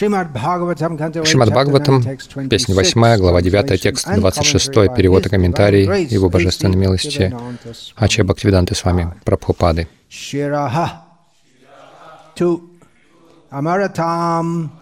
[0.00, 0.96] Шримад Бхагаватам,
[2.48, 7.36] песня 8, глава 9, текст 26, перевод и комментарий Его Божественной милости.
[7.96, 9.88] Ача Бхактивиданты с вами, Прабхупады.
[13.50, 14.72] Амаратам.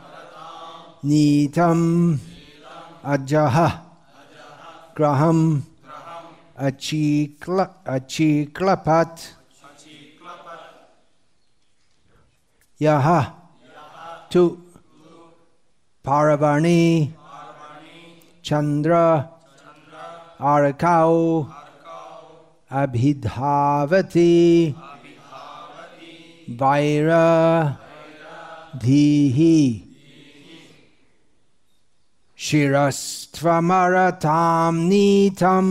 [1.02, 2.20] Нитам.
[3.03, 3.83] Аджаха.
[4.95, 5.64] Грахам.
[6.55, 7.75] Ачиклапат.
[12.78, 13.34] Яха.
[14.30, 14.67] Ту
[16.09, 17.12] Paravarni,
[18.41, 19.29] Chandra,
[20.41, 21.53] Arakau,
[22.73, 24.75] Abhidhavati,
[26.48, 27.77] Vaira,
[28.78, 29.83] Dhihi,
[32.34, 35.69] Shirastvamaratam Nitam,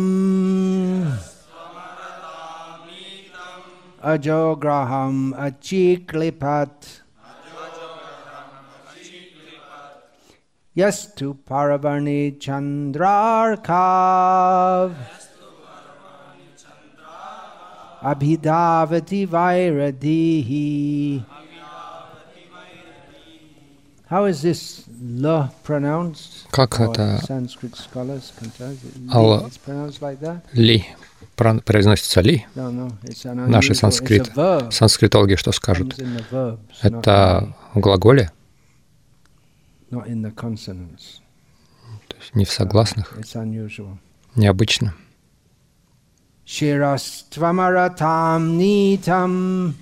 [4.04, 7.02] Ajograham Achiklipat,
[10.78, 13.68] Yastu Paravarni Chandrarkav
[18.04, 21.24] Abhidavati Vairadihi.
[24.10, 26.46] How is this la pronounced?
[26.52, 28.72] Как это Sanskrit scholars can tell
[29.12, 30.42] Алла- It's pronounced like that?
[30.54, 30.86] ли
[31.36, 32.46] Про- произносится ли?
[32.56, 32.92] No, no.
[33.04, 34.32] It's an Наши санскрит,
[34.72, 35.96] санскритологи что скажут?
[36.82, 38.32] Это в глаголе,
[39.91, 40.05] то
[42.17, 43.97] есть не в согласных, It's unusual.
[44.37, 44.95] необычно.
[46.47, 49.75] Shirastvamaratam nitam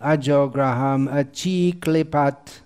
[0.00, 2.60] Ajograham achiklipat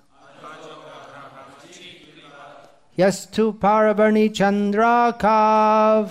[2.96, 6.10] Yastu Paravarni Chandrakav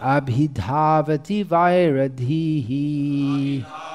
[0.00, 3.89] Abhidhavati Vairadhihi Jograham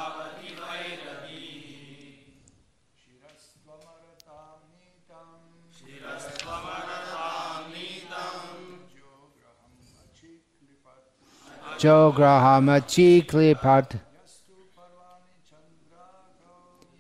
[11.78, 14.00] Jograhamachiklipat.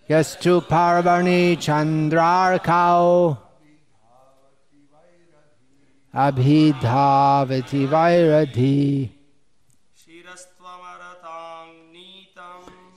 [0.08, 3.38] Yastu Parvani Chandrarkao
[6.14, 9.10] Abhidhavati Vairati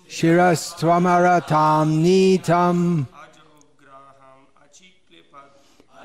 [0.07, 3.07] Shirastvamaratam Nitam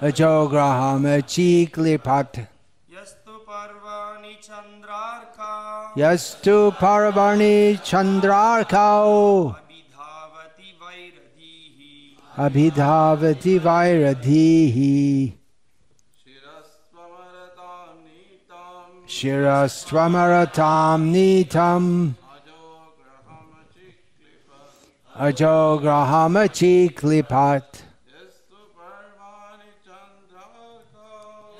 [0.00, 2.46] Ajograham Achiklipat
[5.96, 9.54] Yastu Parabarni Chandrarkau
[12.36, 15.34] Abhidhavati Vairadihi
[19.06, 22.14] Shirastvamaratam Nitam
[25.16, 27.82] Ajograhamachiklipat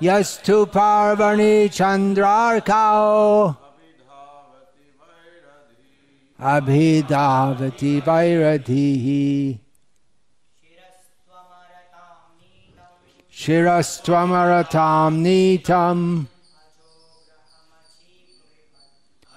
[0.01, 3.55] Yastu Parvani Chandrarkau
[6.39, 9.05] अभिधावति वैरधीः।
[13.33, 16.25] शिरस्त्वमरथां नीतम्।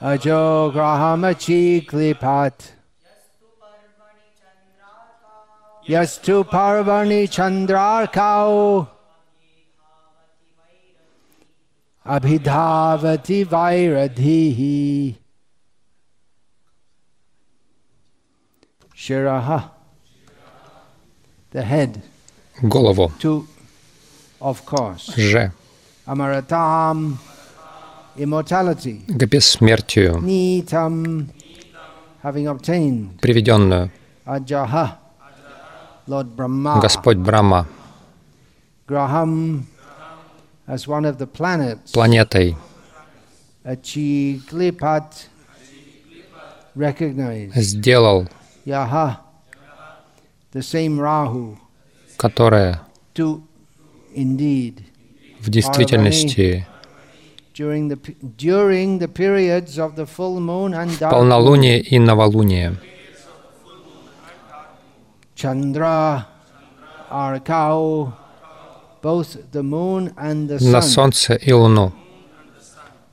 [0.03, 2.62] अजो ग्रहमचीक्लिपात्
[5.91, 8.87] यस्तु पर्वणि चन्द्रार्कौ।
[12.06, 15.27] अभिधावति वैरधीः।
[22.62, 23.12] Голову.
[23.20, 23.47] To,
[24.41, 25.14] of course.
[25.16, 25.53] Ж.
[26.06, 27.17] Amaratam
[28.17, 29.05] Immortality.
[29.06, 31.28] К бессмертию, Nitam
[32.25, 33.90] Having obtained приведенную
[36.34, 37.67] Brahma Господь Брахма
[38.88, 39.67] Graham
[40.67, 42.56] as one of the planets планетой
[47.55, 48.28] сделал,
[48.69, 49.19] Yaha
[50.53, 51.56] the same Rahu
[52.19, 52.81] которая
[53.15, 53.43] to
[54.15, 54.85] indeed
[55.41, 56.67] в действительности
[57.55, 60.06] during the pe- during the periods of the
[60.41, 62.76] moon and полнолуние и новолуние,
[65.35, 66.26] Chandra
[67.11, 68.12] Arkau
[70.61, 71.93] на Солнце и Луну.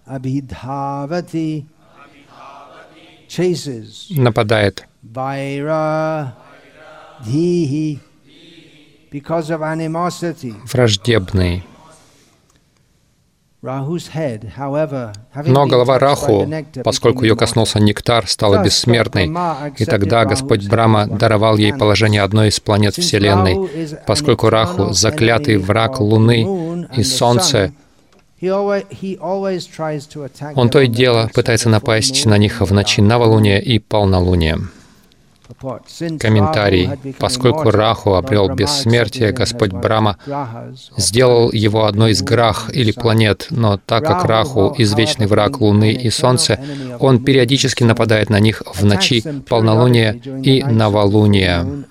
[0.08, 1.66] Abhidhavati
[4.18, 4.88] нападает
[10.72, 11.64] враждебный.
[15.46, 16.48] Но голова Раху,
[16.84, 19.32] поскольку ее коснулся нектар, стала бессмертной,
[19.78, 23.70] и тогда Господь Брама даровал ей положение одной из планет Вселенной.
[24.06, 27.72] Поскольку Раху— заклятый враг Луны и Солнца,
[30.56, 34.60] он то и дело пытается напасть на них в ночи новолуния и полнолуния.
[36.20, 36.90] Комментарий.
[37.20, 40.18] Поскольку Раху обрел бессмертие, Господь Брама
[40.98, 46.10] сделал его одной из грах или планет, но так как Раху— извечный враг Луны и
[46.10, 46.60] Солнца,
[47.00, 51.66] он периодически нападает на них в ночи полнолуния и новолуния.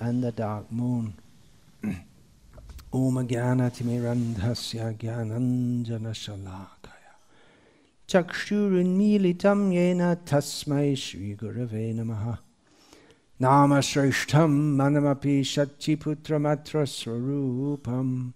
[13.37, 18.33] Nama Shreshtam Manamapi Shachiputramatraswarupam Swarupam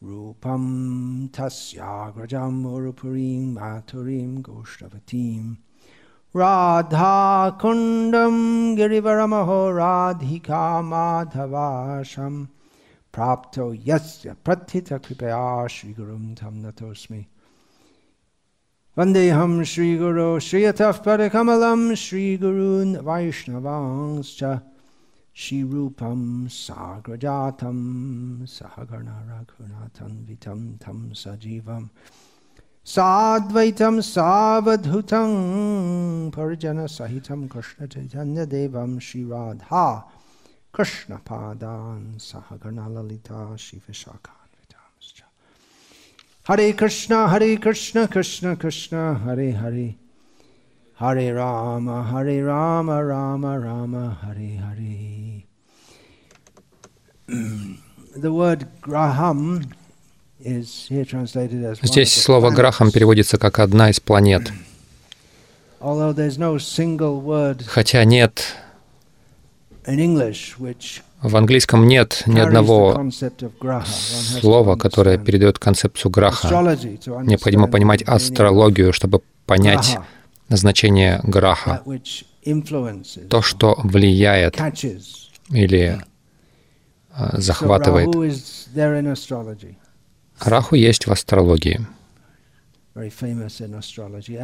[0.00, 5.56] Rupam Tasyagrajam Urupurim Maturim Goshtavatim
[6.32, 12.46] Radha Kundam Girivaramaho Radhika Madhavasham
[13.12, 17.26] Prapto Yasya Pratita Kripaya Sri Gurum Tam Natosmi
[18.97, 20.97] माथुरीं गोष्ठवतीं राधाकुण्डं गिरिवरमहो राधिका माधवाशम् प्राप्तो यस्य प्रथितकृपया श्रीगुरुं तं नतोऽस्मि वन्देऽहं श्रीगुरो श्रियतः
[21.05, 24.41] परकमलं श्रीगुरून् वैष्णवांश्च
[25.43, 26.21] श्रीरूपं
[26.57, 27.79] साग्रजातं
[28.55, 31.83] सहगणरघुनाथन्वितं तं सजीवं
[32.95, 35.31] साद्वैतं सावधूतं
[36.35, 39.85] परिजनसहितं कृष्णचैतन्यदेवं Shri Radha
[40.73, 44.36] Krishnapadan Sahagarnalalita Shivashakhanvitamscha.
[46.48, 49.96] Hare Krishna, Hare Krishna, Krishna Krishna, Hare Hare.
[50.98, 55.44] Hare Rama, Hare Rama, Rama Rama, Hare Hare.
[58.16, 59.60] The word Graham
[60.40, 64.50] is here translated as Здесь слово «грахам» переводится как «одна из планет».
[67.66, 68.56] Хотя нет
[71.20, 73.10] в английском нет ни одного
[74.40, 76.48] слова, которое передает концепцию граха.
[77.22, 79.98] Необходимо понимать астрологию, чтобы понять
[80.48, 81.82] значение граха.
[83.28, 84.58] То, что влияет
[85.50, 86.00] или
[87.10, 88.08] а, захватывает.
[90.40, 91.80] Раху есть в астрологии.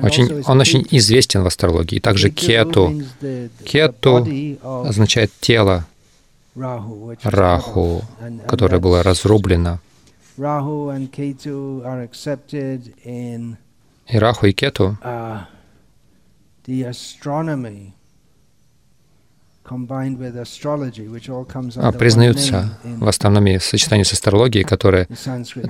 [0.03, 1.99] Очень, он очень известен в астрологии.
[1.99, 3.03] Также кету.
[3.65, 4.27] Кету
[4.63, 5.87] означает тело
[6.55, 8.03] Раху,
[8.47, 9.81] которое было разрублено.
[14.07, 15.49] И Раху и Кету а,
[21.93, 25.09] признаются в астрономии в сочетании с астрологией, которая...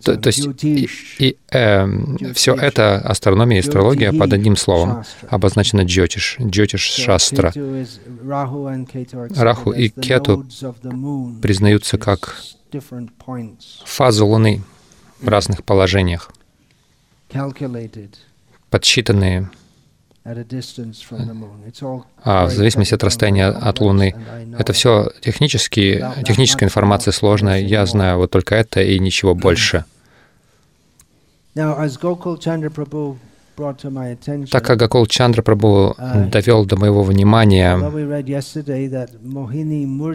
[0.05, 0.89] То, то есть и,
[1.19, 7.53] и э, все это, астрономия и астрология, под одним словом обозначено джотиш, джотиш шастра.
[9.37, 10.45] Раху и Кету
[11.41, 12.37] признаются как
[13.85, 14.63] фазы Луны
[15.21, 16.33] в разных положениях,
[18.71, 19.51] подсчитанные
[22.23, 24.15] а в зависимости от расстояния от Луны.
[24.59, 27.61] Это все технически, техническая информация сложная.
[27.61, 29.85] Я знаю вот только это и ничего больше.
[34.51, 37.79] Так как Гакул Чандра Прабhu uh, довел до моего внимания,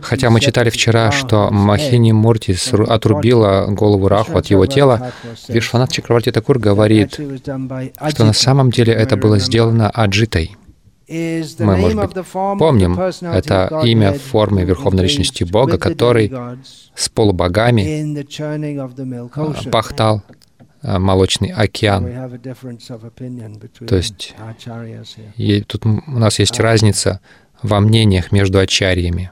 [0.02, 2.56] хотя мы читали вчера, что Махини Мурти
[2.88, 5.12] отрубила голову Раху от его тела,
[5.48, 10.58] Вишванат Чакраварти Такур говорит, что на самом деле это было сделано Аджитой.
[11.10, 12.26] Мы, может быть,
[12.60, 16.32] помним это имя в форме Верховной Личности Бога, который
[16.94, 18.16] с полубогами
[19.72, 20.22] пахтал.
[20.30, 20.34] Э,
[20.82, 22.04] молочный океан.
[23.88, 24.36] То есть
[25.38, 27.20] и тут у нас есть разница
[27.62, 29.32] во мнениях между ачарьями.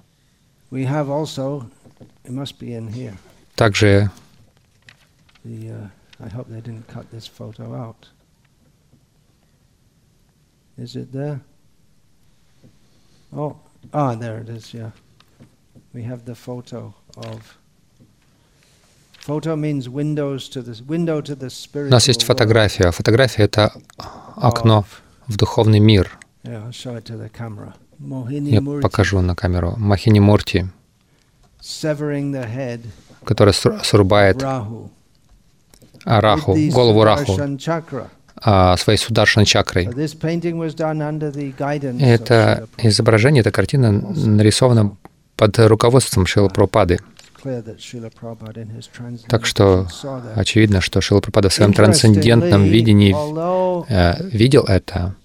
[3.56, 4.12] Также
[10.78, 11.42] Is it there?
[13.34, 13.58] Oh,
[13.94, 14.92] ah, there it is, yeah.
[15.94, 17.58] We have the photo of
[21.74, 22.92] у нас есть фотография.
[22.92, 23.72] Фотография— это
[24.36, 24.86] окно
[25.28, 26.18] в духовный мир.
[26.44, 26.72] Я
[28.82, 29.74] покажу на камеру.
[29.78, 30.68] Махини Мурти,
[33.24, 34.42] которая срубает
[36.06, 37.38] Раху, голову Раху
[38.40, 39.86] а, своей сударшной чакрой.
[39.86, 39.90] И
[42.06, 44.96] это изображение, эта картина нарисована
[45.36, 47.00] под руководством Шила Прабхупады.
[49.28, 49.88] Так что
[50.36, 53.16] очевидно, что Шила Прабхупада в своем трансцендентном видении
[53.90, 55.16] э, видел это.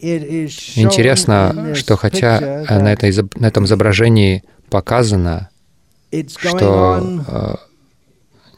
[0.00, 5.50] Интересно, что хотя э, на, этой, на этом изображении показано,
[6.36, 7.54] что э,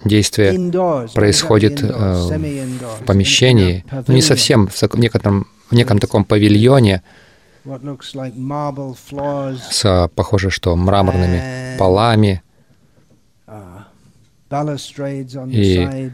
[0.05, 0.71] действие
[1.15, 7.03] происходит, э, в помещении, ну, не совсем, в так- в некотором, в неком таком павильоне,
[9.71, 12.43] с, похоже, что мраморными полами,
[13.47, 14.39] uh, balustrades on the
[15.49, 16.11] И,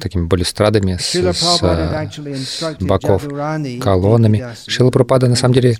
[0.00, 3.26] такими балюстрадами с, с, э, боков
[3.80, 4.44] колоннами.
[4.66, 5.78] Шрила Прабхупада, на самом деле,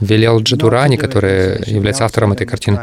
[0.00, 2.80] велел Джадурани, который является автором этой картины,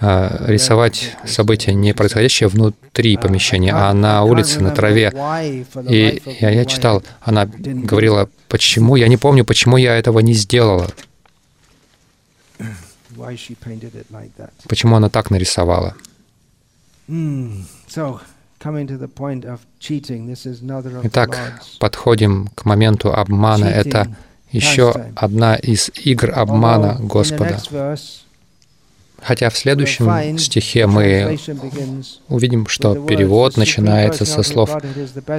[0.00, 5.12] э, рисовать события, не происходящие внутри помещения, а на улице, на траве.
[5.88, 10.88] И я, я читал, она говорила, почему, я не помню, почему я этого не сделала,
[14.68, 15.94] почему она так нарисовала.
[21.04, 23.64] Итак, подходим к моменту обмана.
[23.64, 24.14] Это
[24.50, 27.60] еще одна из игр обмана Господа.
[29.22, 31.38] Хотя в следующем стихе мы
[32.28, 34.70] увидим, что перевод "The supreme начинается со слов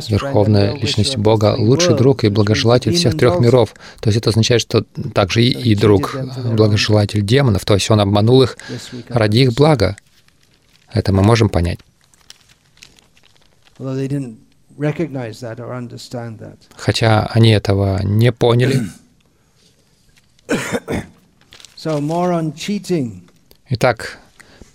[0.07, 3.73] Верховная Личность Бога, лучший worlds", друг и благожелатель всех трех миров.
[3.99, 6.15] То есть это означает, что также и, и друг,
[6.45, 7.65] благожелатель демонов.
[7.65, 8.57] То есть он обманул их
[9.09, 9.97] ради их блага.
[10.93, 11.79] Это мы можем понять.
[16.75, 18.81] Хотя они этого не поняли.
[23.69, 24.19] Итак,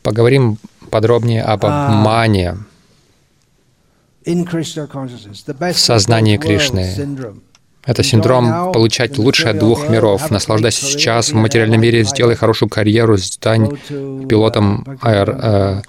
[0.03, 0.59] поговорим
[0.91, 2.57] подробнее об А, обмане.
[5.77, 6.93] В сознании Кришны.
[7.85, 10.31] Это синдром получать лучшее от двух миров.
[10.31, 13.79] Наслаждайся сейчас в материальном мире, сделай хорошую карьеру, стань
[14.29, 15.83] пилотом аэр, э,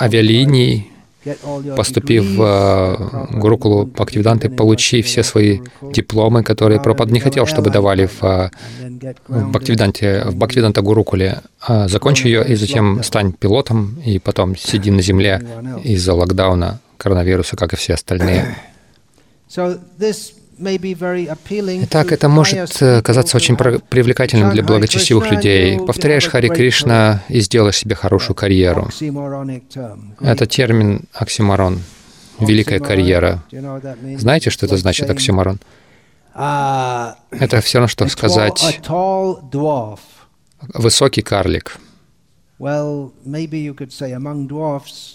[0.00, 0.92] авиалиний,
[1.76, 8.06] поступи в э, Гурукулу Бхактивиданты, получи все свои дипломы, которые Прабхупад не хотел, чтобы давали
[8.06, 8.50] в,
[9.28, 11.42] в Бхактивиданте, в Бхактивиданта Гурукуле.
[11.60, 15.40] А, Закончи ее, и затем стань пилотом, и потом сиди на земле
[15.84, 18.56] из-за локдауна коронавируса, как и все остальные.
[21.84, 25.78] Итак, это может э, казаться очень привлекательным для благочестивых людей.
[25.78, 28.88] Повторяешь Хари Кришна и сделаешь себе хорошую карьеру.
[30.20, 31.80] Это термин оксиморон.
[32.38, 33.42] Великая карьера.
[34.18, 35.58] Знаете, что это значит saying, оксиморон?
[36.34, 38.80] uh, Это все равно, что сказать
[40.74, 41.78] высокий карлик.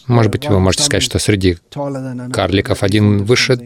[0.08, 1.58] Может uh, быть, вы можете сказать, что среди
[2.34, 3.58] карликов один выше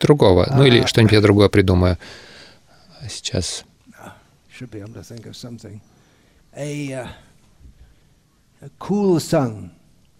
[0.00, 0.50] другого.
[0.56, 0.86] Ну или А.
[0.86, 1.98] что-нибудь я другое придумаю.
[2.98, 3.66] А Сейчас.
[3.90, 4.10] Uh.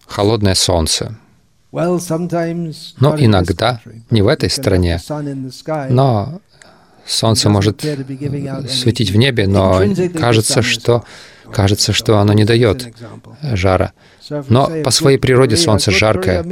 [0.07, 1.17] Холодное солнце.
[2.99, 3.81] Ну, иногда,
[4.11, 5.01] не в этой стране.
[5.89, 6.43] Но
[7.07, 7.83] солнце может
[8.69, 9.83] светить в небе, но
[10.19, 11.05] кажется, что
[11.53, 12.89] кажется, что оно не дает
[13.43, 13.93] жара.
[14.49, 16.45] Но по своей природе солнце жаркое,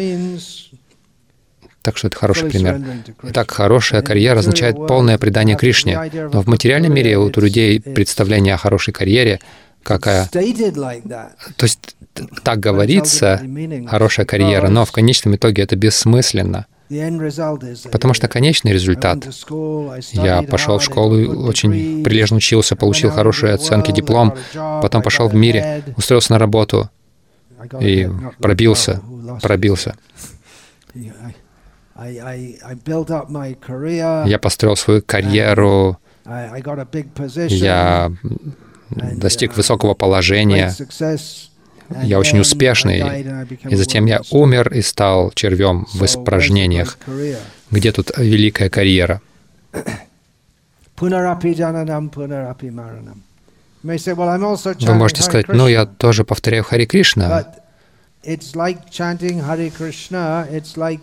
[1.82, 2.80] так что это хороший пример.
[3.22, 6.10] Итак, хорошая карьера означает полное предание Кришне.
[6.32, 9.40] Но в материальном мире у людей представление о хорошей карьере,
[9.82, 10.26] какая...
[10.26, 10.40] То
[11.62, 11.96] есть
[12.42, 13.40] так говорится,
[13.86, 16.66] хорошая карьера, но в конечном итоге это бессмысленно.
[17.90, 19.26] Потому что конечный результат.
[20.12, 25.84] я пошел в школу, очень прилежно учился, получил хорошие оценки, диплом, потом пошел в мире,
[25.96, 26.90] устроился на работу
[27.80, 28.08] и
[28.40, 29.00] пробился,
[29.42, 29.96] пробился.
[34.28, 35.98] Я построил свою карьеру,
[37.48, 38.12] я
[38.90, 40.72] достиг высокого положения,
[42.02, 46.98] я очень успешный, и затем я умер и стал червем в испражнениях.
[47.70, 49.20] Где тут великая карьера?
[54.86, 57.46] Вы можете сказать, ну, я тоже повторяю Хари Кришна,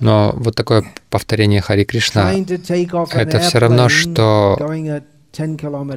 [0.01, 2.33] но вот такое повторение Хари Кришна—
[3.11, 4.57] это все равно, что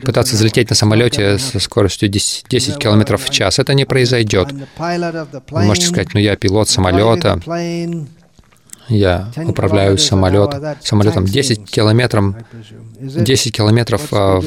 [0.04, 3.58] пытаться залететь на самолете со скоростью 10, 10 километров в час.
[3.58, 4.52] Это не произойдет.
[4.78, 7.40] Вы можете сказать, ну я пилот самолета,
[8.88, 10.50] я управляю самолет,
[10.82, 12.34] самолетом 10 километров,
[13.00, 14.42] 10 километров в,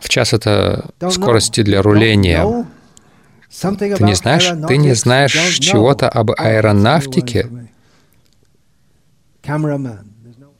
[0.00, 2.66] в час это скорости для руления.
[3.50, 7.48] Ты не знаешь, ты не знаешь чего-то об аэронавтике?
[9.48, 9.98] cameraman.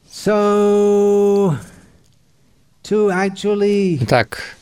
[0.08, 4.56] So, to actually Итак,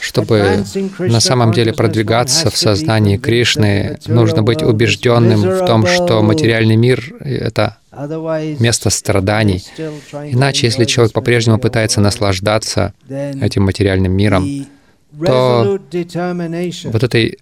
[0.00, 0.64] чтобы
[0.98, 7.14] на самом деле продвигаться в сознании Кришны, нужно быть убежденным в том, что материальный мир—
[7.20, 7.78] это
[8.58, 9.64] место страданий.
[10.12, 14.66] Иначе, если человек по-прежнему пытается наслаждаться этим материальным миром,
[15.24, 15.78] то
[16.84, 17.38] вот этой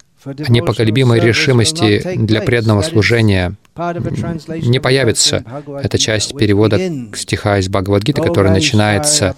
[0.48, 3.54] непоколебимой решимости для преданного служения
[4.62, 5.44] не появится.
[5.82, 6.78] Это часть перевода
[7.14, 9.34] стиха из Бхагавадгиты, который начинается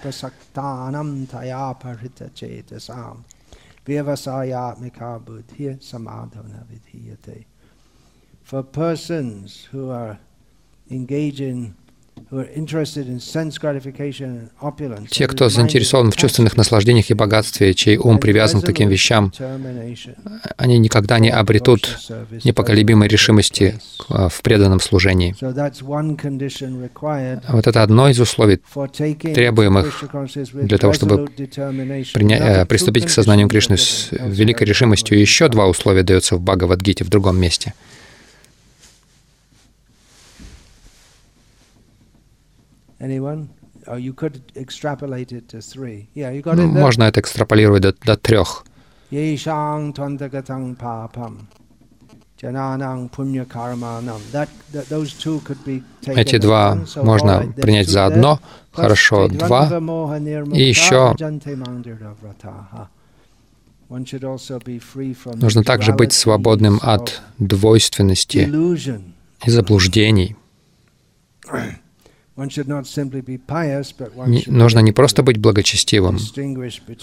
[8.44, 10.18] For persons who are
[10.90, 11.74] engaged in
[15.10, 19.32] те, кто заинтересован в чувственных наслаждениях и богатстве, чей ум привязан к таким вещам,
[20.56, 21.98] они никогда не обретут
[22.44, 23.78] непоколебимой решимости
[24.08, 25.34] в преданном служении.
[27.48, 30.04] Вот это одно из условий, требуемых
[30.54, 32.64] для того, чтобы приня...
[32.66, 35.18] приступить к сознанию Кришны с великой решимостью.
[35.18, 37.74] Еще два условия даются в Бхагавадгите в другом месте—
[43.02, 43.48] Anyone?
[43.88, 46.08] Oh, you could extrapolate it to three.
[46.14, 46.80] Yeah, you got Ну, it there.
[46.80, 48.64] Можно это экстраполировать до, до трех.
[49.10, 49.92] Yeshang
[50.76, 51.46] papam.
[56.06, 58.40] Эти два можно принять за одно.
[58.72, 59.68] Хорошо, два.
[59.68, 61.14] И еще
[65.34, 68.50] нужно также быть свободным от двойственности
[69.44, 70.36] и заблуждений.
[74.26, 76.18] Не- нужно не просто быть благочестивым,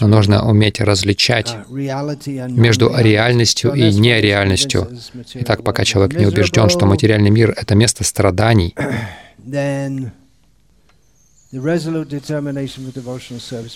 [0.00, 4.88] но нужно уметь различать uh, между реальностью и нереальностью.
[5.34, 8.74] Итак, пока человек не убежден, что материальный мир— это место страданий,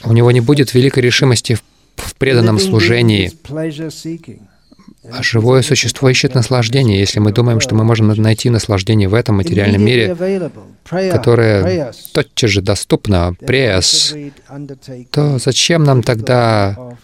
[0.04, 1.54] у него не будет великой решимости
[1.97, 3.32] в, преданном служении.
[5.10, 6.99] А живое существо ищет наслаждение.
[6.99, 10.16] Если мы думаем, что мы можем найти наслаждение в этом материальном мире,
[10.84, 14.14] которое тотчас же доступно, преас,
[15.10, 16.97] то зачем нам тогда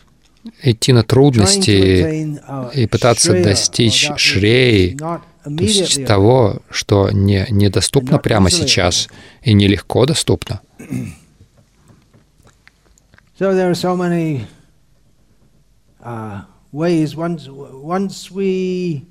[0.62, 2.38] идти на трудности
[2.74, 9.08] и пытаться достичь шреи, то есть того, что не, недоступно прямо сейчас
[9.42, 10.60] и нелегко доступно.
[13.40, 14.46] So there are so many
[16.04, 17.14] uh, ways.
[17.14, 19.04] Once, once we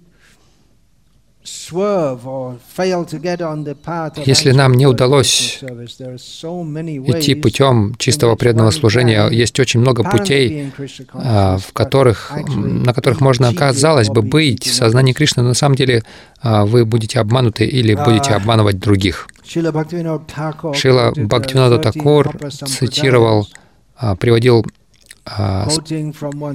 [4.26, 10.72] Если нам не удалось Идти путем чистого преданного служения, есть очень много путей,
[11.14, 15.14] а, в которых, на которых можно, казалось бы, быть в сознании.
[15.14, 16.04] Кришны, но на самом деле
[16.42, 18.36] а, вы будете обмануты или будете А.
[18.36, 19.28] обманывать других.
[19.46, 23.48] Шила the Бхактивинода 13 Такур цитировал,
[24.20, 24.66] приводил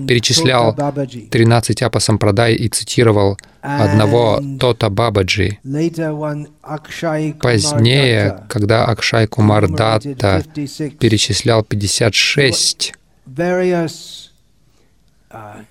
[0.07, 1.29] перечислял Tota Babaji.
[1.31, 5.59] 13 апасампрадай и цитировал одного Тота Бабаджи.
[7.41, 12.95] Позднее, когда Акшай Кумар Датта 56 перечислял 56
[13.27, 14.31] various
[15.31, 15.65] uh,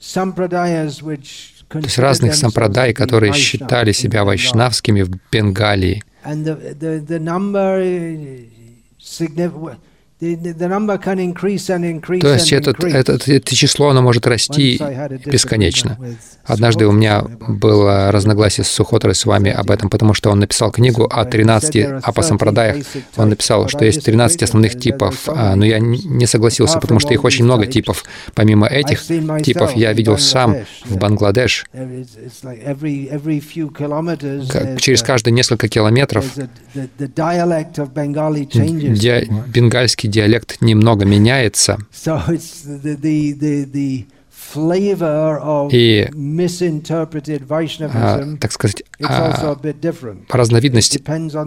[0.00, 6.04] sampradayas which то есть разных сампрадай, которые считали себя вайшнавскими в Бенгалии.
[12.20, 12.96] То есть increase.
[12.96, 14.80] этот, это число, оно может расти
[15.26, 15.98] бесконечно.
[16.44, 20.70] Однажды у меня было разногласие с Сухотрой с вами об этом, потому что он написал
[20.70, 22.76] книгу о 13 апасампрадаях.
[23.16, 27.24] Он написал, что есть 13 основных типов, а, но я не согласился, потому что их
[27.24, 28.04] очень много типов.
[28.34, 29.02] Помимо этих
[29.42, 31.66] типов я видел сам в Бангладеш.
[34.50, 36.24] Как через каждые несколько километров
[39.76, 41.78] there's бенгальский диалект немного меняется,
[45.72, 46.08] И,
[47.92, 49.56] а, так сказать, а,
[50.30, 51.00] разновидность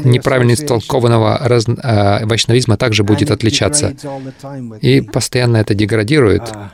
[0.04, 3.95] неправильно истолкованного раз- а, вайшнавизма также будет отличаться.
[4.82, 6.69] И постоянно это деградирует uh,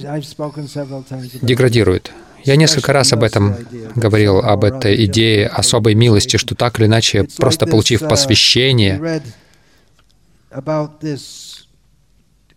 [1.42, 2.12] деградирует.
[2.44, 3.56] Я несколько раз об этом
[3.96, 9.22] говорил, об этой идее особой милости, что так или иначе, просто получив uh, посвящение,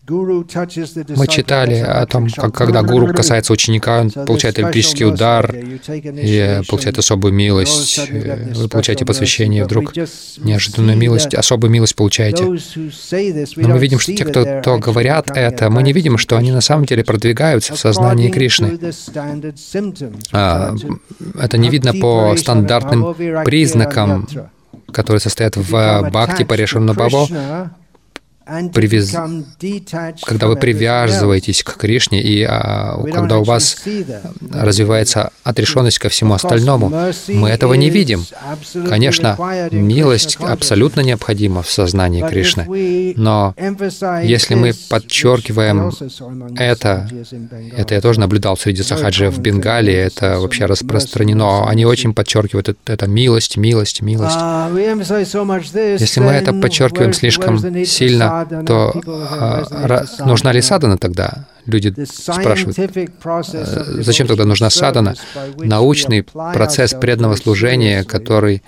[0.09, 6.97] Мы читали о том, как когда гуру касается ученика, он получает электрический удар и получает
[6.97, 7.99] особую милость.
[8.09, 9.93] Вы получаете посвящение, вдруг
[10.37, 12.43] неожиданную милость, особую милость получаете.
[12.43, 16.61] Но мы видим, что те, кто то говорят это, мы не видим, что они на
[16.61, 18.79] самом деле продвигаются в сознании Кришны.
[20.31, 20.75] А,
[21.39, 24.27] это не видно по стандартным признакам,
[24.91, 27.27] которые состоят в Бхакти Паришарна Бабо,
[28.73, 29.15] привяз...
[30.23, 33.77] когда вы привязываетесь к Кришне, и а, когда у вас
[34.51, 36.91] развивается отрешенность ко всему остальному,
[37.27, 38.25] мы этого не видим.
[38.87, 39.37] Конечно,
[39.71, 43.53] милость абсолютно необходима в сознании Кришны, но
[44.23, 45.91] если мы подчеркиваем
[46.57, 47.07] это,
[47.75, 52.79] это я тоже наблюдал среди сахаджи в Бенгалии, это вообще распространено, они очень подчеркивают это,
[52.85, 54.37] это милость, милость, милость.
[55.99, 61.47] Если мы это подчеркиваем слишком сильно, то а, нужна ли садана тогда?
[61.65, 65.15] Люди спрашивают, «Э, зачем тогда нужна садана?
[65.57, 68.63] Научный процесс преданного служения, который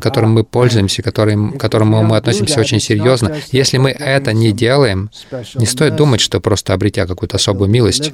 [0.00, 3.36] которым мы пользуемся, которым, к которому мы относимся очень серьезно.
[3.52, 5.10] Если мы это не делаем,
[5.54, 8.12] не стоит думать, что просто обретя какую-то особую милость,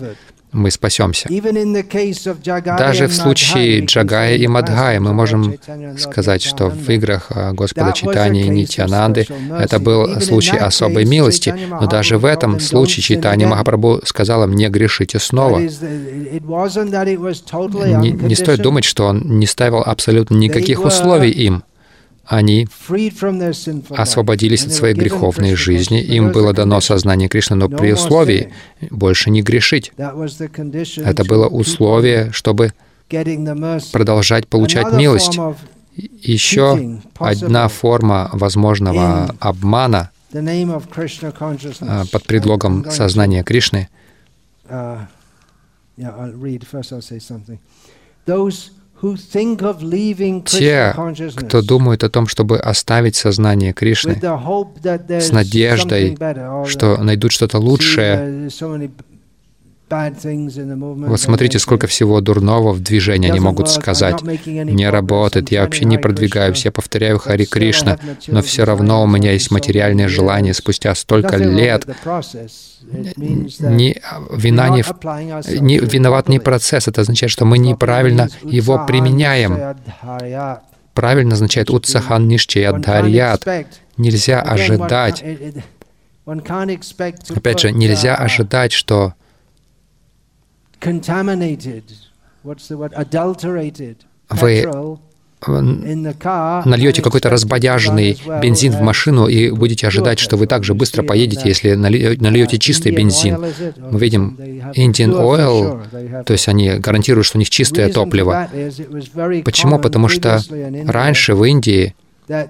[0.53, 1.29] мы спасемся.
[2.79, 5.55] Даже в случае Джагая и Мадхая мы можем
[5.99, 9.27] сказать, что в играх а, Господа Читания и Нитянанды
[9.59, 15.19] это был случай особой милости, но даже в этом случае Читания Махапрабху сказала «не грешите
[15.19, 15.59] снова».
[15.59, 15.71] Не,
[18.13, 21.65] не стоит думать, что он не ставил абсолютно никаких условий им
[22.25, 22.69] они
[23.91, 28.53] освободились от своей греховной жизни, им было дано сознание Кришны, но при условии
[28.91, 29.93] больше не грешить.
[29.97, 32.73] Это было условие, чтобы
[33.93, 35.39] продолжать получать милость.
[35.95, 43.91] Еще одна форма возможного обмана а, под предлогом сознания Кришны
[50.45, 50.95] те,
[51.37, 56.17] кто думают о том, чтобы оставить сознание Кришны с надеждой,
[56.69, 58.49] что найдут что-то лучшее,
[59.93, 64.23] вот смотрите, сколько всего дурного в движении они могут сказать.
[64.23, 69.33] Не работает, я вообще не продвигаюсь, я повторяю Хари Кришна, но все равно у меня
[69.33, 71.87] есть материальное желание спустя столько лет.
[72.83, 74.01] Не,
[74.33, 74.83] вина не,
[75.61, 79.77] не, виноват не процесс, это означает, что мы неправильно его применяем.
[80.95, 83.47] Правильно означает «утсахан нишчей адхарьят».
[83.99, 85.23] Нельзя ожидать,
[87.35, 89.15] опять же, нельзя ожидать, что
[94.35, 94.67] вы
[96.65, 101.49] нальете какой-то разбодяженный бензин в машину и будете ожидать, что вы так же быстро поедете,
[101.49, 103.39] если нальете чистый бензин.
[103.91, 104.39] Мы видим
[104.75, 108.49] Indian Oil, то есть они гарантируют, что у них чистое топливо.
[109.45, 109.79] Почему?
[109.79, 110.41] Потому что
[110.87, 111.95] раньше в Индии
[112.29, 112.47] то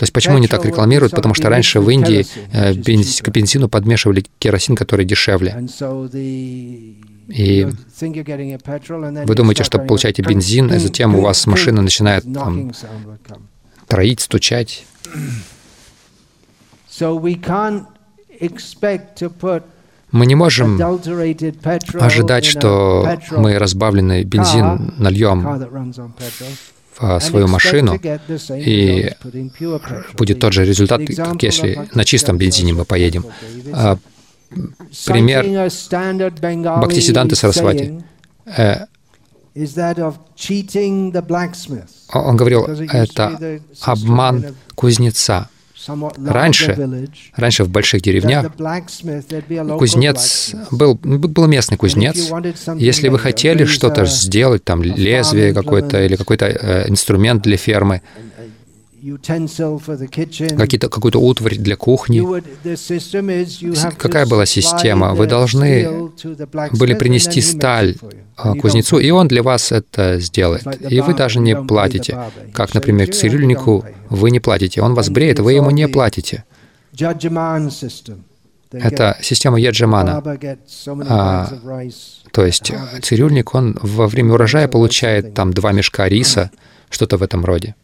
[0.00, 1.12] есть почему они так рекламируют?
[1.12, 5.68] Потому что раньше в Индии э, к бензину подмешивали керосин, который дешевле.
[7.30, 7.66] И
[9.26, 12.72] вы думаете, что получаете бензин, и затем у вас машина начинает там,
[13.86, 14.84] троить, стучать.
[20.12, 20.80] Мы не можем
[22.00, 25.46] ожидать, что мы разбавленный бензин нальем
[26.98, 27.98] в свою машину,
[28.56, 29.12] и
[30.14, 33.24] будет тот же результат, как если на чистом бензине мы поедем.
[35.06, 35.44] Пример
[36.80, 38.02] Бхактисиданты Сарасвати.
[38.46, 38.86] Э,
[42.12, 45.48] он говорил, это обман кузнеца.
[46.26, 48.52] Раньше, раньше в больших деревнях
[49.78, 52.30] кузнец был, был местный кузнец.
[52.76, 58.02] Если вы хотели что-то сделать, там лезвие какое-то или какой-то э, инструмент для фермы,
[60.56, 62.22] какие-то, какую-то утварь для кухни.
[63.96, 65.14] Какая была система?
[65.14, 66.10] Вы должны
[66.72, 67.96] были принести сталь
[68.36, 70.64] а, кузнецу, и он для вас это сделает.
[70.90, 72.18] И вы даже не платите.
[72.52, 74.82] Как, например, цирюльнику вы не платите.
[74.82, 76.44] Он вас бреет, вы ему не платите.
[78.72, 80.22] Это система Яджамана.
[81.08, 81.48] А,
[82.30, 86.50] то есть цирюльник, он во время урожая получает там два мешка риса,
[86.88, 87.74] что-то в этом роде.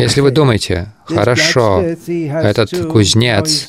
[0.00, 3.68] Если вы думаете, хорошо, этот кузнец,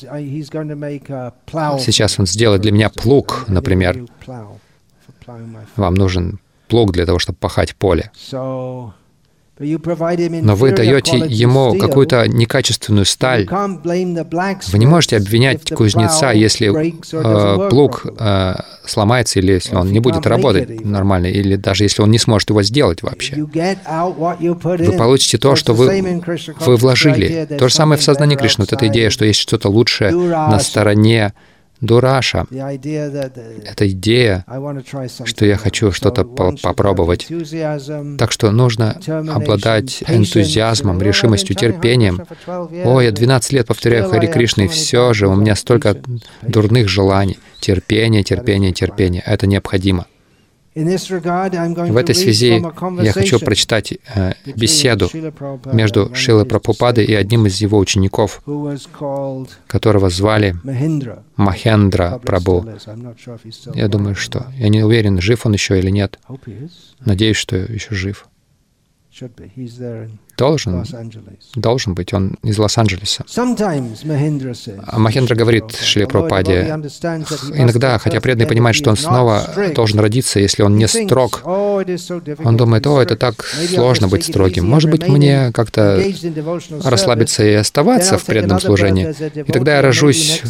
[1.80, 4.04] сейчас он сделает для меня плуг, например,
[5.76, 8.10] вам нужен плуг для того, чтобы пахать поле.
[9.58, 13.46] Но вы даете ему какую-то некачественную сталь.
[13.48, 20.26] Вы не можете обвинять кузнеца, если э, плуг э, сломается или если он не будет
[20.26, 23.36] работать нормально, или даже если он не сможет его сделать вообще.
[23.36, 26.20] Вы получите то, что вы,
[26.60, 27.46] вы вложили.
[27.56, 28.62] То же самое в сознании Кришны.
[28.62, 31.32] Вот эта идея, что есть что-то лучшее на стороне
[31.84, 32.46] дураша.
[32.50, 34.44] Это идея,
[35.24, 37.28] что я хочу что-то попробовать.
[38.18, 42.22] Так что нужно обладать энтузиазмом, решимостью, терпением.
[42.84, 45.96] О, я 12 лет повторяю Хари Кришны, и все же у меня столько
[46.42, 47.38] дурных желаний.
[47.60, 49.22] Терпение, терпение, терпение.
[49.24, 50.06] Это необходимо.
[50.74, 52.62] В этой связи
[53.02, 55.08] я хочу прочитать э, беседу
[55.72, 58.42] между Шилой Прабхупадой и одним из его учеников,
[59.68, 60.56] которого звали
[61.36, 62.64] Махендра Прабhu.
[63.74, 64.46] Я думаю, что...
[64.56, 66.18] Я не уверен, жив он еще или нет.
[67.00, 68.26] Надеюсь, что еще жив.
[70.36, 70.84] Должен,
[71.54, 73.24] должен быть, он из Лос-Анджелеса.
[74.86, 76.62] А Махендра говорит Шри Прабхупаде,
[77.54, 79.42] иногда, хотя преданный понимает, что он снова
[79.74, 84.66] должен родиться, если он не строг, он думает, о, это так сложно быть строгим.
[84.66, 86.02] Может быть, мне как-то
[86.82, 89.14] расслабиться и оставаться в преданном служении.
[89.40, 90.42] И тогда я рожусь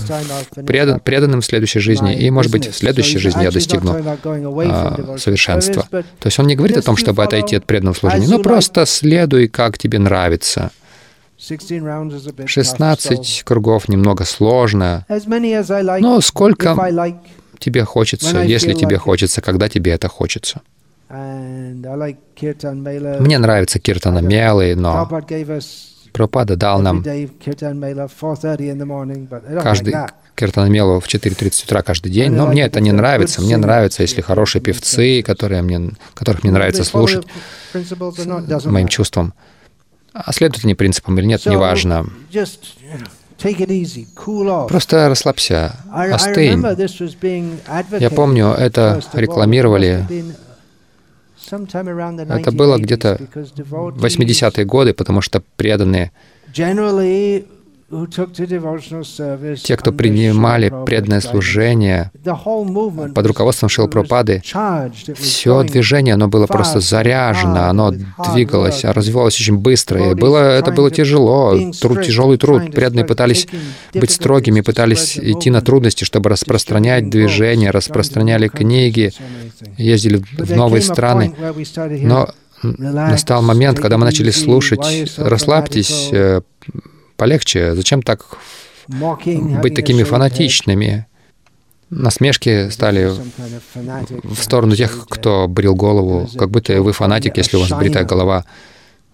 [0.66, 5.86] предан, преданным в следующей жизни, и, может быть, в следующей жизни я достигну а, совершенства.
[5.90, 9.48] То есть он не говорит о том, чтобы отойти от преданного служения, но просто следуй,
[9.48, 10.70] как тебе нравится.
[12.46, 16.76] 16 кругов немного сложно, но сколько
[17.58, 20.60] тебе хочется, если тебе хочется, когда тебе это хочется.
[23.20, 25.08] Мне нравится Киртана Мелы, но
[26.12, 27.04] Пропада дал нам
[29.62, 29.94] каждый
[30.36, 33.42] Киртана Мелу в 4.30 утра каждый день, но мне это не нравится.
[33.42, 37.26] Мне нравится, если хорошие певцы, которые мне, которых мне нравится слушать,
[38.64, 39.34] моим чувством.
[40.14, 42.06] А следуют они принципам или нет, неважно.
[44.68, 46.64] Просто расслабься, остынь.
[47.98, 50.06] Я помню, это рекламировали
[51.50, 56.12] это было где-то 80-е годы, потому что преданные
[59.62, 64.42] те, кто принимали преданное служение под руководством Шилпрапады,
[65.14, 67.92] все движение, оно было просто заряжено, оно
[68.32, 70.10] двигалось, развивалось очень быстро.
[70.10, 72.72] И было, это было тяжело, труд, тяжелый труд.
[72.72, 73.46] Преданные пытались
[73.92, 79.12] быть строгими, пытались идти на трудности, чтобы распространять движение, распространяли книги,
[79.76, 81.34] ездили в новые страны.
[82.02, 82.28] Но
[82.62, 86.10] настал момент, когда мы начали слушать «Расслабьтесь»,
[87.16, 87.74] полегче.
[87.74, 88.38] Зачем так
[88.88, 91.06] быть такими фанатичными?
[91.90, 93.10] Насмешки стали
[93.74, 98.44] в сторону тех, кто брил голову, как будто вы фанатик, если у вас бритая голова.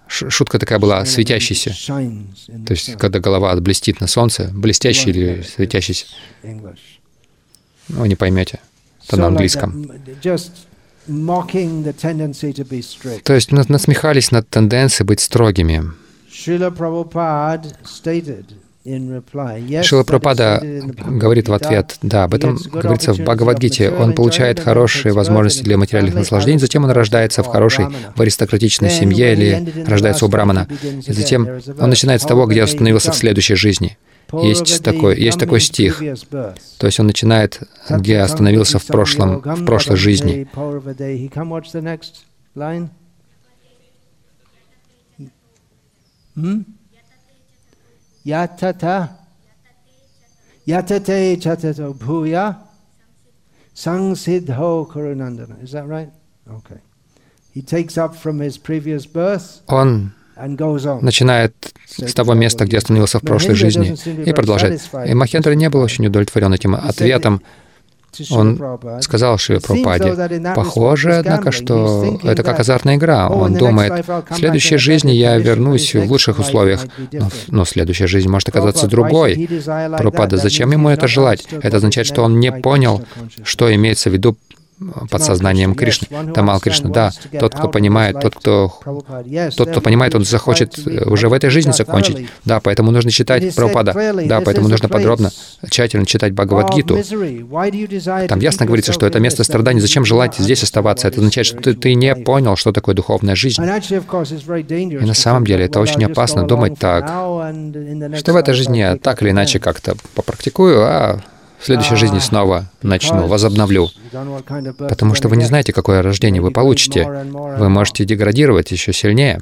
[0.06, 1.74] Шутка такая была, светящийся.
[1.86, 6.06] То есть, когда голова блестит на солнце, блестящий или светящийся.
[7.88, 8.60] Ну, не поймете.
[9.06, 9.90] Это на английском.
[13.24, 15.92] То есть насмехались над тенденцией быть строгими.
[19.82, 20.62] Шила Прабхупада
[21.06, 23.90] говорит в ответ, да, об этом говорится в Бхагавадгите.
[23.90, 29.32] Он получает хорошие возможности для материальных наслаждений, затем он рождается в хорошей, в аристократичной семье
[29.32, 30.66] или рождается у брамана.
[31.06, 33.98] И затем он начинает с того, где остановился в следующей жизни.
[34.32, 36.02] Есть такой, есть такой стих.
[36.30, 40.46] То есть он начинает, где остановился в прошлом, в прошлой жизни.
[48.24, 49.20] Yatata
[50.66, 52.56] Yatate chatato bhuya
[53.74, 55.62] Sangsidho Kurunandana.
[55.62, 56.10] Is that right?
[56.48, 56.80] Okay.
[57.52, 59.62] He takes up from his previous birth.
[59.66, 60.12] Он
[61.02, 61.54] начинает
[61.86, 64.80] с того места, где остановился в прошлой жизни, и продолжает.
[65.06, 67.42] И Махендра не был очень удовлетворен этим ответом,
[68.30, 68.60] он
[69.02, 73.28] сказал Шри Прабхупаде, похоже, однако, что это как азартная игра.
[73.28, 78.48] Он думает, в следующей жизни я вернусь в лучших условиях, но, но следующая жизнь может
[78.48, 79.48] оказаться другой.
[79.64, 81.46] Прабхупада, зачем ему это желать?
[81.62, 83.04] Это означает, что он не понял,
[83.44, 84.36] что имеется в виду
[85.10, 86.08] подсознанием Кришны.
[86.32, 88.78] Тамал Кришна, да, тот, кто понимает, тот, кто,
[89.56, 92.28] тот, кто понимает, он захочет э, уже в этой жизни закончить.
[92.44, 93.92] Да, поэтому нужно читать Прабхупада.
[94.26, 95.30] Да, поэтому нужно подробно,
[95.68, 96.98] тщательно читать Бхагавадгиту.
[98.28, 99.80] Там ясно говорится, что это место страданий.
[99.80, 101.08] Зачем желать здесь оставаться?
[101.08, 103.62] Это означает, что ты, ты не понял, что такое духовная жизнь.
[103.62, 107.06] И на самом деле это очень опасно думать так,
[108.16, 111.20] что в этой жизни я так или иначе как-то попрактикую, а
[111.60, 113.90] в следующей жизни снова начну, возобновлю.
[114.78, 117.06] Потому что вы не знаете, какое рождение вы получите.
[117.06, 119.40] Вы можете деградировать еще сильнее.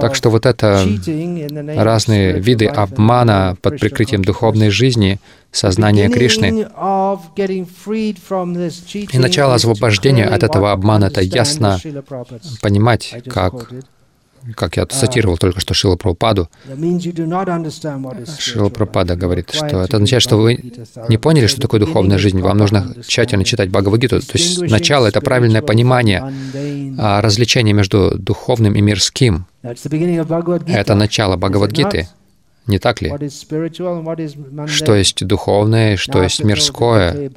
[0.00, 0.86] Так что вот это
[1.76, 5.18] разные виды обмана под прикрытием духовной жизни,
[5.50, 6.68] сознания Кришны.
[9.12, 11.80] И начало освобождения от этого обмана— это ясно
[12.62, 13.72] понимать, как
[14.54, 16.48] как я цитировал только что Шила Прабхупаду,
[18.38, 20.72] Шила Прабхупада говорит, что это означает, что вы
[21.08, 22.40] не поняли, что такое духовная жизнь.
[22.40, 24.20] Вам нужно тщательно читать Бхагавадгиту.
[24.20, 26.32] То есть начало— это правильное понимание
[26.98, 29.46] а, развлечения между духовным и мирским.
[29.62, 32.08] Это начало Бхагавадгиты.
[32.66, 33.10] Не так ли?
[34.66, 37.30] Что есть духовное, что есть мирское.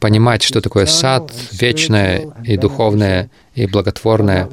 [0.00, 4.48] Понимать, что такое сад, вечное и духовное и благотворное,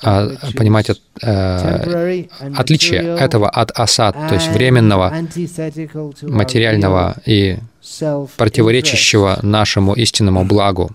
[0.00, 0.90] а понимать
[1.22, 2.24] э,
[2.56, 5.12] отличие этого от асад, то есть временного,
[6.22, 7.58] материального и
[8.36, 10.90] противоречащего нашему истинному благу.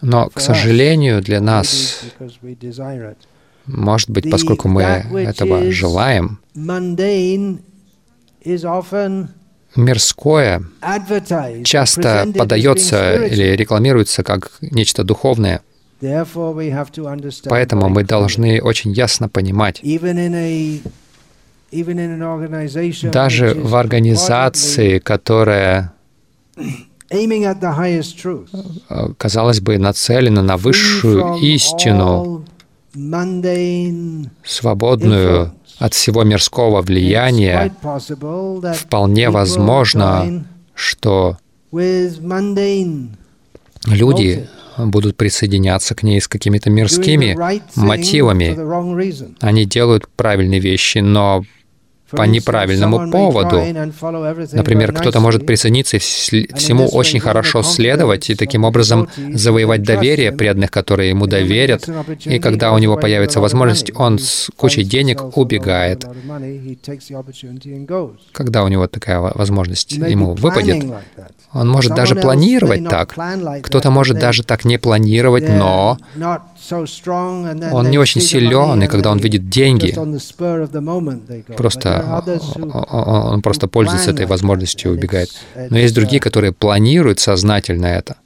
[0.00, 2.00] Но, к сожалению, для нас,
[3.66, 6.38] может быть, поскольку мы этого желаем,
[9.76, 10.62] мирское
[11.64, 15.62] часто подается или рекламируется как нечто духовное.
[17.48, 19.80] Поэтому мы должны очень ясно понимать,
[23.12, 25.92] даже в организации, которая,
[29.16, 32.44] казалось бы, нацелена на высшую истину,
[34.44, 37.74] свободную от всего мирского влияния,
[38.74, 41.38] вполне возможно, что
[43.86, 47.36] люди будут присоединяться к ней с какими-то мирскими
[47.76, 48.56] мотивами.
[49.40, 51.44] Они делают правильные вещи, но
[52.16, 53.60] по неправильному поводу.
[54.52, 60.70] Например, кто-то может присоединиться и всему очень хорошо следовать и таким образом завоевать доверие преданных,
[60.70, 61.88] которые ему доверят.
[62.24, 66.04] И когда у него появится возможность, он с кучей денег убегает.
[68.32, 70.84] Когда у него такая возможность ему выпадет,
[71.52, 73.14] он может даже планировать так.
[73.62, 75.98] Кто-то может даже так не планировать, но
[76.70, 79.94] он не очень силен, и когда он видит деньги,
[81.56, 82.22] просто
[82.90, 85.30] он просто пользуется этой возможностью и убегает.
[85.70, 88.16] Но есть другие, которые планируют сознательно это.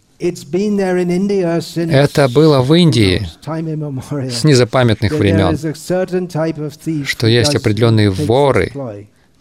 [1.76, 3.28] Это было в Индии
[4.30, 5.56] с незапамятных времен,
[7.04, 8.72] что есть определенные воры,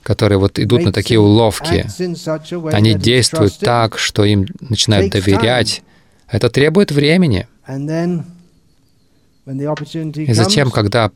[0.04, 1.86] которые вот идут на такие уловки.
[2.72, 5.82] Они действуют так, что им начинают доверять.
[6.30, 7.48] Это требует времени.
[9.48, 11.12] И затем, когда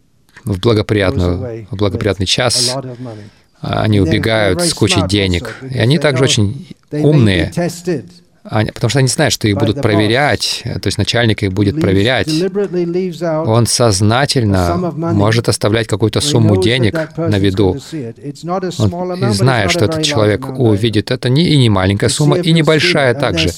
[0.46, 2.74] в, благоприятную, в благоприятный час
[3.60, 5.58] они убегают с кучей денег.
[5.70, 7.52] И они также очень умные.
[8.44, 12.28] Они, потому что они знают, что их будут проверять, то есть начальник их будет проверять.
[13.48, 17.78] Он сознательно может оставлять какую-то сумму денег на виду.
[18.80, 23.52] Он, зная, что этот человек увидит, это не, и не маленькая сумма, и небольшая также,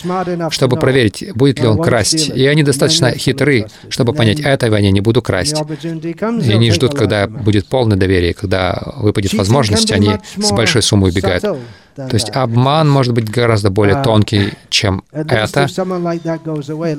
[0.49, 2.29] чтобы проверить, будет ли он красть.
[2.29, 5.63] И они достаточно хитры, чтобы понять, этого я не буду красть.
[5.83, 11.45] И они ждут, когда будет полное доверие, когда выпадет возможность, они с большой суммой убегают.
[11.95, 15.67] То есть обман может быть гораздо более тонкий, чем это.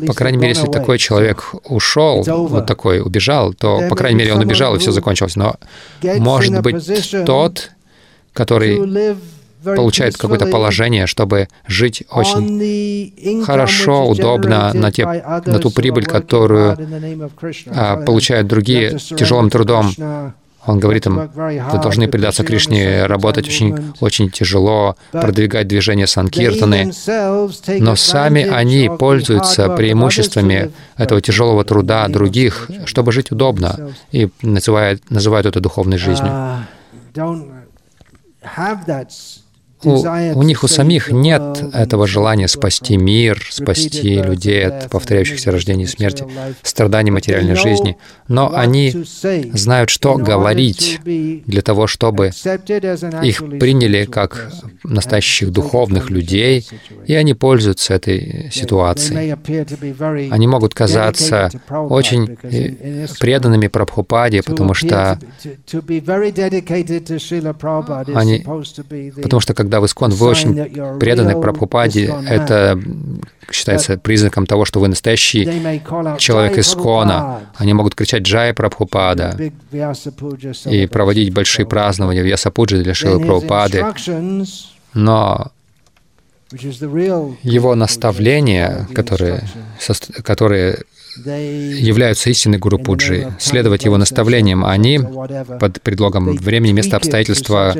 [0.07, 4.41] По крайней мере, если такой человек ушел, вот такой убежал, то, по крайней мере, он
[4.41, 5.37] убежал, и все закончилось.
[5.37, 5.57] Но
[6.03, 7.71] может быть тот,
[8.33, 9.17] который
[9.65, 16.77] получает какое-то положение, чтобы жить очень хорошо, удобно на, те, на ту прибыль, которую
[17.69, 19.91] а, получают другие тяжелым трудом
[20.67, 26.93] он говорит им, вы должны предаться Кришне, работать очень, очень тяжело, продвигать движение Санкиртаны,
[27.81, 35.47] но сами они пользуются преимуществами этого тяжелого труда других, чтобы жить удобно, и называют, называют
[35.47, 36.65] это духовной жизнью
[39.85, 40.05] у,
[40.39, 45.89] у них у самих нет этого желания спасти мир, спасти людей от повторяющихся рождений и
[45.89, 46.25] смерти,
[46.63, 47.97] страданий материальной жизни,
[48.29, 48.95] но они
[49.53, 52.31] знают, что говорить для того, чтобы
[53.23, 54.53] их приняли как
[54.83, 56.67] настоящих духовных людей,
[57.07, 59.35] и они пользуются этой ситуацией.
[60.31, 65.19] Они могут казаться очень э, преданными Прабхупаде, потому что
[68.15, 68.45] они,
[69.23, 72.81] потому что когда когда в Искон вы очень преданы Прабхупаде, это
[73.51, 75.45] считается признаком того, что вы настоящий
[76.19, 77.41] человек Искона.
[77.57, 79.37] Они могут кричать «Джай Прабхупада»
[80.67, 83.85] и проводить большие празднования в Ясапуджи для Шилы Прабхупады.
[84.95, 85.51] Но
[87.43, 89.43] Его наставления, которые,
[90.23, 90.79] которые
[91.17, 94.99] являются истинной Гуру Пуджи, следовать его наставлениям, они
[95.61, 97.73] под предлогом времени, места, обстоятельства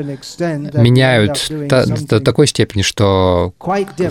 [0.81, 3.53] меняют та- до такой степени, что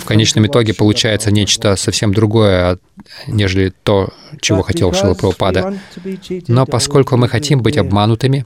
[0.00, 2.78] в конечном итоге получается нечто совсем другое,
[3.26, 4.10] нежели то,
[4.40, 5.14] чего хотел Шила.
[6.48, 8.44] Но поскольку мы хотим быть обманутыми,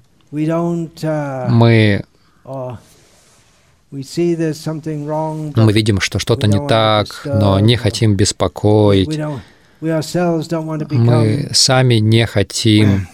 [1.51, 2.05] мы,
[5.57, 9.09] мы видим, что что-то не так, но не хотим беспокоить.
[9.81, 13.07] Мы сами не хотим,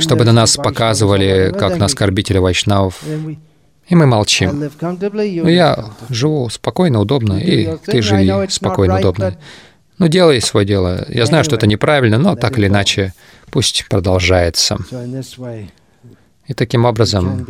[0.00, 3.02] чтобы на нас показывали как на оскорбителя вайшнавов,
[3.88, 4.70] и мы молчим.
[4.80, 9.36] Ну, я живу спокойно, удобно, и ты живи спокойно, удобно.
[9.98, 11.06] Ну, делай свое дело.
[11.08, 13.12] Я знаю, что это неправильно, но так или иначе,
[13.50, 14.78] пусть продолжается.
[16.46, 17.46] И таким образом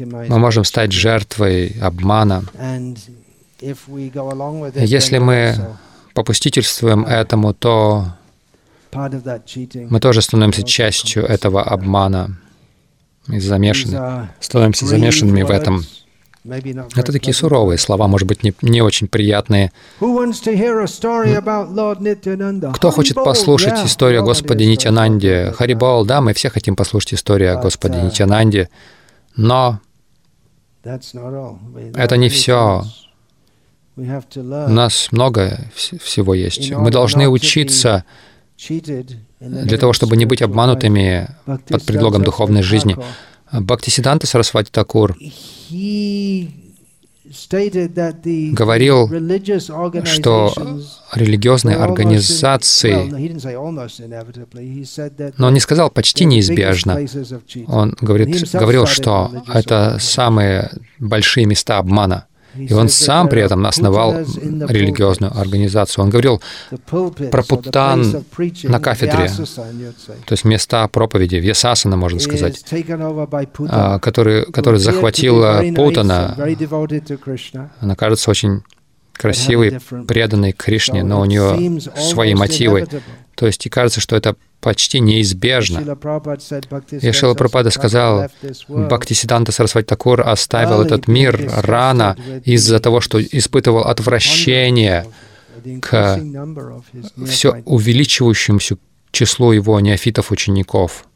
[0.00, 2.44] мы можем стать жертвой обмана.
[3.60, 5.76] Если мы
[6.14, 8.06] попустительствуем этому, то
[8.92, 12.38] мы тоже становимся частью этого обмана.
[13.28, 15.84] И замешаны, становимся замешанными в этом.
[16.44, 19.72] Это такие суровые слова, может быть, не, не очень приятные.
[22.74, 25.52] Кто хочет послушать историю о Господе Нитянанде?
[25.56, 28.68] Харибол, да, мы все хотим послушать историю о Господе Нитянанде,
[29.34, 29.80] но
[30.84, 32.84] это не все.
[34.66, 36.70] У нас много вс- всего есть.
[36.70, 38.04] Мы должны учиться
[39.40, 42.96] для того, чтобы не быть обманутыми под предлогом духовной жизни.
[43.52, 45.16] Бхактисиданта Сарасвати Такур
[48.52, 49.08] говорил,
[50.04, 50.52] что
[51.14, 52.92] религиозные организации,
[55.38, 56.94] но он не сказал почти неизбежно,
[57.66, 62.26] он говорит, говорил, что это самые большие места обмана.
[62.58, 66.04] И он сам при этом основал религиозную организацию.
[66.04, 66.42] Он говорил
[66.86, 68.24] про путан
[68.64, 72.64] на кафедре, то есть места проповеди, Вьясасана, можно сказать,
[73.68, 76.36] а, который, который захватила Путана.
[77.80, 78.62] Она кажется очень
[79.16, 82.86] красивой, преданной Кришне, но у нее свои мотивы.
[83.34, 85.80] То есть и кажется, что это почти неизбежно.
[86.90, 88.28] И Шила Прабхупада сказал,
[88.68, 95.06] Бхактисиданта Сарасвати Такур оставил этот мир рано из-за того, что испытывал отвращение
[95.80, 96.20] к
[97.26, 98.78] все увеличивающемуся
[99.10, 101.06] числу его неофитов-учеников.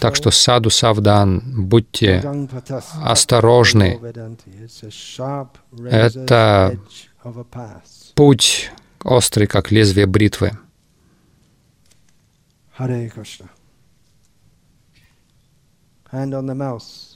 [0.00, 2.22] Так что саду савдан, будьте
[3.02, 4.00] осторожны.
[5.90, 6.78] Это
[8.14, 8.70] путь
[9.04, 10.52] острый, как лезвие бритвы.
[12.78, 13.48] Hare Krishna.
[16.10, 17.09] Hand on the mouse.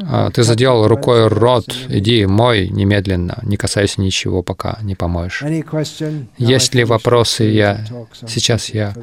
[0.00, 5.42] А, Ты заделал рукой рот, иди мой немедленно, не касайся ничего, пока не помоешь.
[6.36, 7.44] Есть ли вопросы?
[7.44, 7.84] Я
[8.26, 8.94] сейчас я